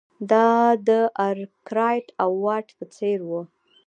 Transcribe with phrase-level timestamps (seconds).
[0.31, 0.49] دا
[0.87, 0.89] د
[1.29, 3.41] ارکرایټ او واټ په څېر وو.